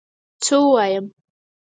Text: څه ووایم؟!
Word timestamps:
څه 0.43 0.55
ووایم؟! 0.61 1.05